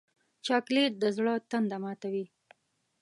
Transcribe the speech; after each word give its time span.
چاکلېټ 0.45 0.91
د 0.99 1.05
زړه 1.17 1.33
تنده 1.49 1.77
ماتوي. 1.83 2.25